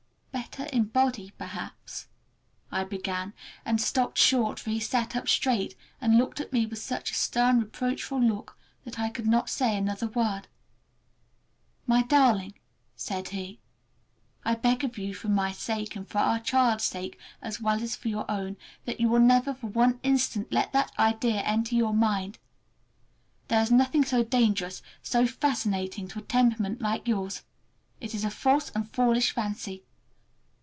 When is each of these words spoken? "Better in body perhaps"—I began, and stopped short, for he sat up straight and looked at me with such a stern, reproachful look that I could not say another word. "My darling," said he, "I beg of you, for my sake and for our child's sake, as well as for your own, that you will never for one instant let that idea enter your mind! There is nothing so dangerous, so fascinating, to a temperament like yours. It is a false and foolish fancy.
"Better 0.33 0.63
in 0.73 0.85
body 0.85 1.31
perhaps"—I 1.37 2.83
began, 2.83 3.33
and 3.65 3.79
stopped 3.79 4.17
short, 4.17 4.59
for 4.59 4.69
he 4.69 4.79
sat 4.81 5.15
up 5.15 5.29
straight 5.29 5.75
and 6.01 6.17
looked 6.17 6.41
at 6.41 6.51
me 6.51 6.65
with 6.65 6.79
such 6.81 7.11
a 7.11 7.15
stern, 7.15 7.59
reproachful 7.61 8.21
look 8.21 8.57
that 8.83 8.99
I 8.99 9.09
could 9.09 9.27
not 9.27 9.49
say 9.49 9.77
another 9.77 10.07
word. 10.07 10.47
"My 11.87 12.01
darling," 12.03 12.53
said 12.97 13.29
he, 13.29 13.59
"I 14.43 14.55
beg 14.55 14.83
of 14.83 14.97
you, 14.97 15.13
for 15.13 15.29
my 15.29 15.51
sake 15.53 15.95
and 15.95 16.05
for 16.07 16.17
our 16.17 16.39
child's 16.39 16.83
sake, 16.85 17.17
as 17.41 17.61
well 17.61 17.81
as 17.81 17.95
for 17.95 18.09
your 18.09 18.29
own, 18.29 18.57
that 18.85 18.99
you 18.99 19.07
will 19.07 19.21
never 19.21 19.53
for 19.53 19.67
one 19.67 19.99
instant 20.03 20.51
let 20.51 20.73
that 20.73 20.91
idea 20.99 21.41
enter 21.43 21.75
your 21.75 21.93
mind! 21.93 22.39
There 23.47 23.61
is 23.63 23.71
nothing 23.71 24.03
so 24.03 24.21
dangerous, 24.21 24.81
so 25.01 25.25
fascinating, 25.27 26.09
to 26.09 26.19
a 26.19 26.23
temperament 26.23 26.81
like 26.81 27.07
yours. 27.07 27.43
It 28.01 28.13
is 28.13 28.25
a 28.25 28.29
false 28.29 28.69
and 28.71 28.91
foolish 28.91 29.31
fancy. 29.31 29.83